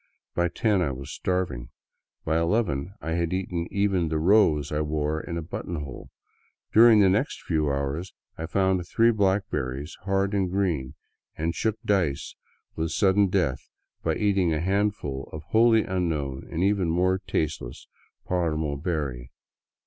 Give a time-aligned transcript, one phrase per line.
[0.33, 1.69] By ten I was starving.
[2.25, 6.09] By eleven I had eaten even the rose I wore in a button hole;
[6.73, 10.95] during the next few hours I found three blackberries, hard and green,
[11.37, 12.35] and shook dice
[12.75, 13.69] with sudden death
[14.01, 17.85] by eating a handful of a wholly unknown and even more taste less
[18.25, 19.29] paramo berry.